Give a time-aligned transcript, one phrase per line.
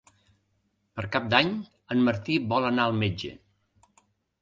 [1.01, 1.53] Per Cap d'Any
[1.97, 3.35] en Martí vol anar al metge.